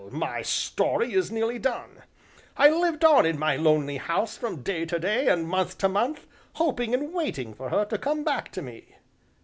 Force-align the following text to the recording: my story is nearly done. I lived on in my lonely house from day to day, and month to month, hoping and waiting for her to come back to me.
my 0.09 0.41
story 0.41 1.13
is 1.13 1.29
nearly 1.29 1.59
done. 1.59 2.01
I 2.57 2.71
lived 2.71 3.05
on 3.05 3.23
in 3.23 3.37
my 3.37 3.55
lonely 3.55 3.97
house 3.97 4.35
from 4.35 4.63
day 4.63 4.83
to 4.83 4.97
day, 4.97 5.27
and 5.27 5.47
month 5.47 5.77
to 5.77 5.87
month, 5.87 6.25
hoping 6.53 6.95
and 6.95 7.13
waiting 7.13 7.53
for 7.53 7.69
her 7.69 7.85
to 7.85 7.99
come 7.99 8.23
back 8.23 8.51
to 8.53 8.63
me. 8.63 8.95